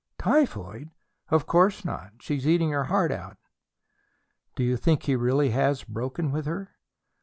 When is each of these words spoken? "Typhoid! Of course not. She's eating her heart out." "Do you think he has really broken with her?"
"Typhoid! 0.17 0.89
Of 1.29 1.45
course 1.45 1.85
not. 1.85 2.13
She's 2.21 2.47
eating 2.47 2.71
her 2.71 2.85
heart 2.85 3.11
out." 3.11 3.37
"Do 4.55 4.63
you 4.63 4.75
think 4.75 5.03
he 5.03 5.11
has 5.11 5.19
really 5.21 5.53
broken 5.93 6.31
with 6.31 6.47
her?" 6.47 6.71